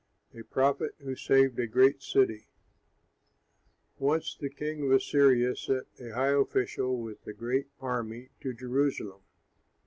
A 0.33 0.41
PROPHET 0.41 0.95
WHO 0.97 1.15
SAVED 1.15 1.59
A 1.59 1.67
GREAT 1.67 2.01
CITY 2.01 2.47
Once 3.99 4.35
the 4.35 4.49
king 4.49 4.83
of 4.85 4.91
Assyria 4.93 5.55
sent 5.55 5.85
a 5.99 6.09
high 6.15 6.31
official 6.33 6.99
with 6.99 7.27
a 7.27 7.33
great 7.33 7.67
army 7.79 8.31
to 8.39 8.51
Jerusalem. 8.51 9.21